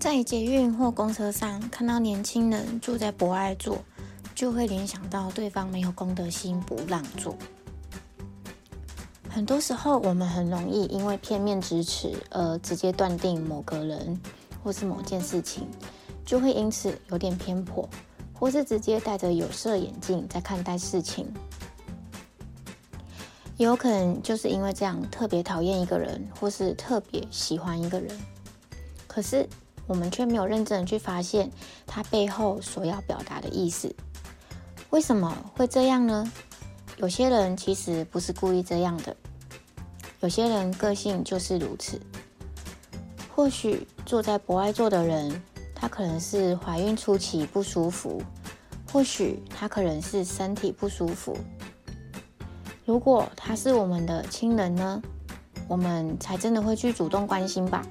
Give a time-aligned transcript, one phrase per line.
[0.00, 3.76] 在捷运或公车上看到年轻人坐在博爱座，
[4.34, 7.36] 就会联想到对方没有公德心，不让座。
[9.28, 14.18] 很多时候，我们很容易因为片面之词而直接断定某个人
[14.64, 15.68] 或是某件事情，
[16.24, 17.86] 就会因此有点偏颇，
[18.32, 21.30] 或是直接戴着有色眼镜在看待事情。
[23.58, 28.18] 也有可能就是因为这样特别讨厌一个人，或是特别喜欢一个人，
[29.06, 29.46] 可是。
[29.90, 31.50] 我们却没有认真的去发现
[31.84, 33.92] 他背后所要表达的意思。
[34.90, 36.30] 为什么会这样呢？
[36.98, 39.16] 有些人其实不是故意这样的，
[40.20, 42.00] 有些人个性就是如此。
[43.34, 45.42] 或许坐在博爱座的人，
[45.74, 48.22] 他可能是怀孕初期不舒服，
[48.92, 51.36] 或许他可能是身体不舒服。
[52.84, 55.02] 如果他是我们的亲人呢，
[55.66, 57.84] 我们才真的会去主动关心吧。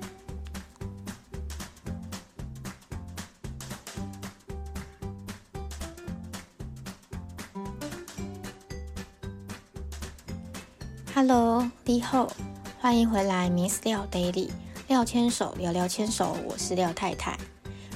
[11.21, 12.31] Hello，你好，
[12.79, 14.47] 欢迎回来，Miss 廖 Daily，
[14.87, 17.37] 廖牵手聊聊牵手，我是廖太太，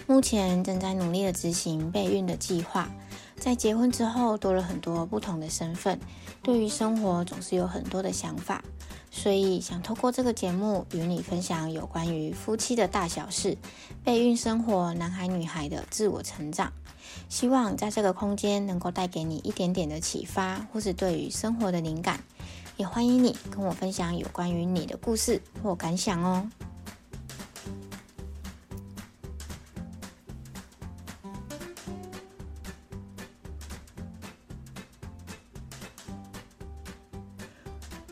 [0.06, 2.90] 目前正在努力的执行备孕的计划，
[3.40, 6.02] 在结婚之后多了很多不同的身份，
[6.42, 8.62] 对于生活总是有很多的想法，
[9.10, 13.58] 所以想透过这个节目与你分享有关于夫妻的大小事，
[14.04, 16.74] 备孕生活，男孩女孩的自我成长，
[17.30, 22.22] 希望在这个空间能够带给你一点点的启发，或是对于生活的灵感。
[22.78, 26.50] 也欢迎你跟我分享有关于你的故事或感想哦。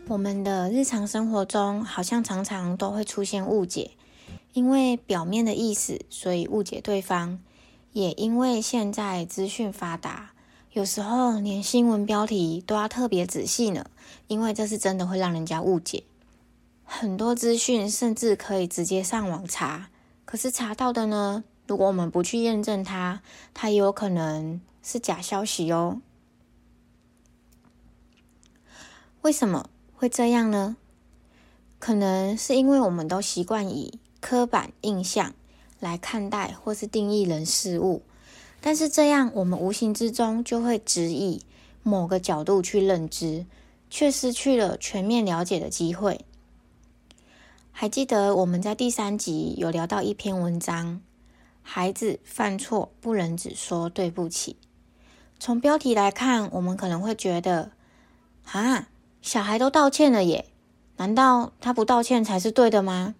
[0.08, 3.92] 我们的日常生活中，好像常常都会出现误解，
[4.52, 7.40] 因为表面的意思，所以误解对方；
[7.94, 10.31] 也因为现在资讯发达。
[10.74, 13.88] 有时候连新闻标题都要特别仔细呢，
[14.28, 16.06] 因为这是真的会让人家误解。
[16.86, 19.90] 很多资讯甚至可以直接上网查，
[20.24, 23.22] 可是查到的呢，如果我们不去验证它，
[23.54, 26.00] 它也有可能是假消息哦。
[29.24, 30.78] 为什么会这样呢？
[31.80, 35.34] 可能是因为我们都习惯以刻板印象
[35.82, 38.04] 来看待或是定义人事物。
[38.62, 41.42] 但是这样，我们无形之中就会只以
[41.82, 43.48] 某个角度去认知，
[43.90, 46.24] 却失去了全面了解的机会。
[47.72, 51.02] 还记得我们在第三集有聊到一篇文章：
[51.64, 54.58] 孩子犯错不能只说对不起。
[55.40, 57.72] 从标题来看，我们可能会觉得，
[58.52, 58.90] 啊，
[59.24, 60.46] 小孩都道歉了耶，
[60.98, 63.16] 难道他不道歉才是对的吗？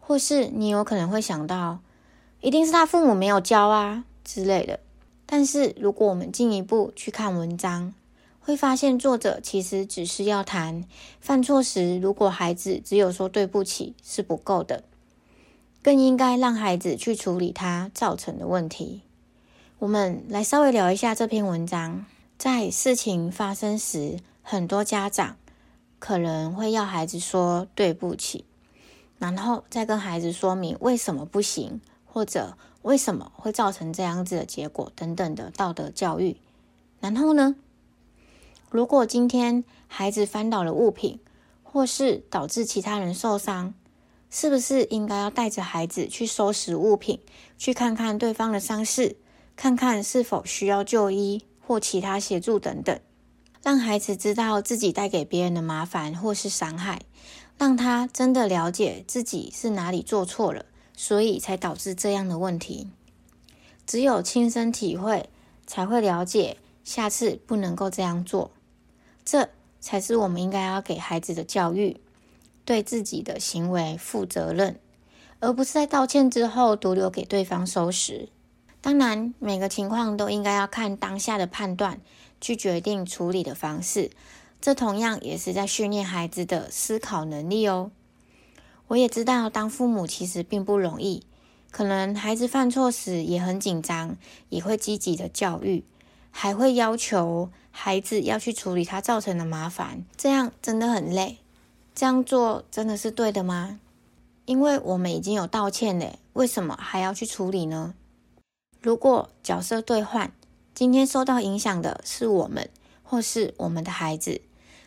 [0.00, 1.78] 或是你有可能会想到，
[2.40, 4.04] 一定是他父母没有教啊。
[4.24, 4.80] 之类的，
[5.26, 7.92] 但是如果我们进一步去看文章，
[8.40, 10.84] 会发现作者其实只是要谈
[11.20, 14.84] 犯错时，如果孩子只有说对不起是不够的，
[15.82, 19.02] 更应该让孩子去处理他造成的问题。
[19.78, 22.04] 我们来稍微聊一下这篇文章，
[22.38, 25.36] 在事情发生时，很多家长
[25.98, 28.44] 可能会要孩子说对不起，
[29.18, 32.56] 然后再跟孩子说明为什么不行，或者。
[32.82, 34.92] 为什么会造成这样子的结果？
[34.94, 36.36] 等等的道德教育。
[37.00, 37.56] 然后呢？
[38.70, 41.20] 如果今天孩子翻倒了物品，
[41.62, 43.74] 或是导致其他人受伤，
[44.30, 47.20] 是不是应该要带着孩子去收拾物品，
[47.58, 49.16] 去看看对方的伤势，
[49.56, 52.98] 看看是否需要就医或其他协助等等，
[53.62, 57.02] 让孩子知道自己带给别人的麻烦或是伤害，
[57.58, 60.64] 让他真的了解自己是哪里做错了。
[60.94, 62.88] 所以才导致这样的问题。
[63.86, 65.28] 只有亲身体会，
[65.66, 68.50] 才会了解下次不能够这样做。
[69.24, 69.48] 这
[69.80, 72.00] 才是我们应该要给孩子的教育，
[72.64, 74.78] 对自己的行为负责任，
[75.40, 78.28] 而不是在道歉之后独留给对方收拾。
[78.80, 82.00] 当然，每个情况都应该要看当下的判断，
[82.40, 84.10] 去决定处理的方式。
[84.60, 87.90] 这同样也是在训练孩子的思考能力哦。
[88.92, 91.22] 我也知道，当父母其实并不容易。
[91.70, 94.18] 可能孩子犯错时也很紧张，
[94.50, 95.82] 也会积极的教育，
[96.30, 100.04] 还会要求孩子要去处理他造成的麻烦。
[100.18, 101.38] 这样真的很累。
[101.94, 103.80] 这样做真的是对的吗？
[104.44, 107.94] 因为我们已经有道歉嘞，为什么还要去处理呢？
[108.82, 110.30] 如果角色兑换，
[110.74, 112.68] 今天受到影响的是我们，
[113.02, 114.42] 或是我们的孩子，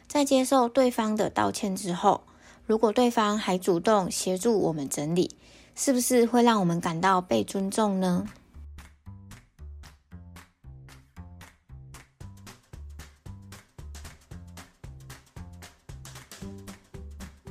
[0.08, 2.22] 在接受对方的道歉之后。
[2.68, 5.38] 如果对方还主动协助我们整理，
[5.76, 8.26] 是不是会让我们感到被尊重呢？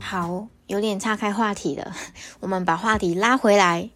[0.01, 1.95] 好，有点岔开话题了，
[2.41, 3.91] 我们把话题拉回来。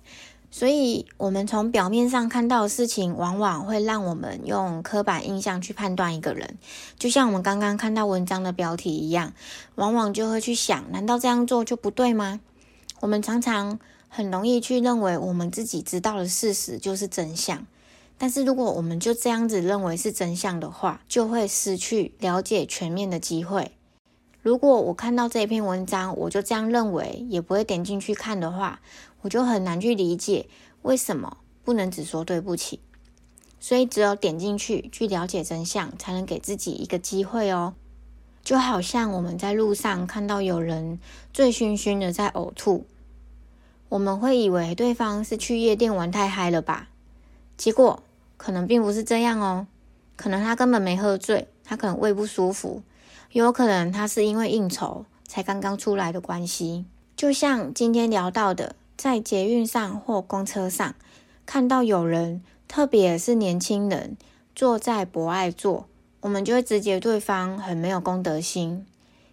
[0.51, 6.57] 所以，我们从表面上看到的事情，往往会让我们用刻板印象去判断一个人。
[6.99, 9.35] 就像我们刚刚看到文章的标题一样，
[9.75, 12.41] 往往就会去想：难道这样做就不对吗？
[13.01, 13.79] 我们常常
[14.09, 17.67] 很容易去认为我们自己知道的事实就是真相。
[18.17, 23.73] 但是，如果我们就这样子认为是真相的话，就会失去了解全面的机会。
[24.41, 28.81] 如果我看到这篇文章，我就这样认为，也不会点进去看的话，
[29.23, 30.47] 我就很难去理解
[30.83, 32.81] 为什么不能只说对不起。
[33.61, 37.75] 所以只有点进去去了解真相，才能给自己一个机会哦。
[38.45, 41.01] 就好像我们在路上看到有人
[41.33, 42.87] 醉醺醺的在呕吐，
[43.89, 46.89] 我们会以为对方是去夜店玩太嗨了吧？
[47.57, 48.03] 结果
[48.37, 49.67] 可能并不是这样哦，
[50.17, 52.81] 可能他根本没喝醉，他可能胃不舒服。
[53.33, 60.95] 有可能他是因为应酬才刚刚出来的关系，就像今天聊到的，在捷运上或公车上
[61.45, 64.17] 看到有人，特别是年轻人
[64.55, 65.87] 坐在博爱座，
[66.21, 68.87] 我们就会直接对方很没有公德心。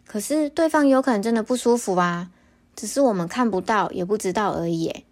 [0.05, 2.29] 可是对方有可能真的不舒服啊，
[2.75, 5.05] 只是我们看不到也不知道而已。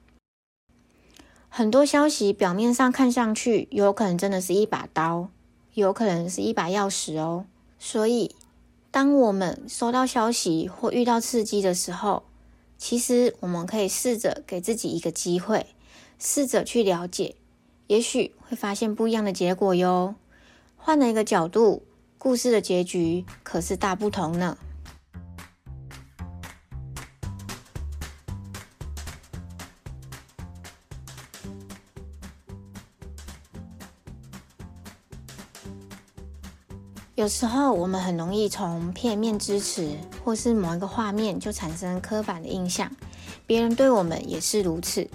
[1.47, 5.30] 很多消息表面上看上去有可能真的是一把刀，
[5.74, 7.45] 有可能是一把钥匙哦，
[7.80, 8.35] 所以。
[8.94, 12.22] 当我们收到消息或遇到刺激的时候，
[12.78, 15.66] 其实我们可以试着给自己一个机会，
[16.19, 17.34] 试着去了解，
[17.88, 20.13] 也许会发现不一样的结果哟。
[20.78, 21.81] 换了一个角度，
[22.19, 24.60] 故事的结局可是大不同呢。
[37.15, 39.88] 有时候我们很容易从片面之词
[40.25, 42.92] 或是某一个画面就产生刻板的印象，
[43.45, 45.07] 别人对我们也是如此。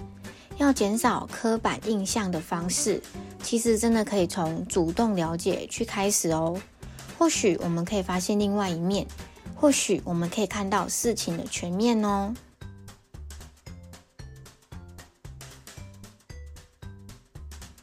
[0.55, 3.01] 要减少刻板印象的方式，
[3.43, 6.57] 其实真的可以从主动了解去开始哦。
[7.17, 9.05] 或许我们可以发现另外一面，
[9.53, 12.33] 或许我们可以看到事情的全面哦。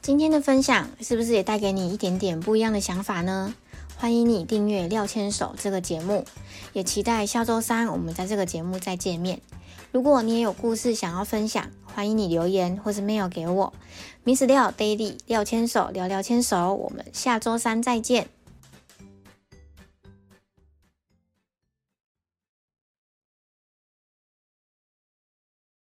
[0.01, 3.55] 今天的分享是不是也带给你一点点不一样的想法呢？
[3.99, 6.25] 欢迎你订阅廖牵手这个节目，
[6.73, 9.41] 也期待下周三我们在这个节目再见面。
[9.91, 13.73] 如果你也有故事想要分享，欢迎你留言或是 mail 给我。
[14.25, 18.36] Miss 廖 Daily 廖牵手聊聊牵手，我们下周三再见。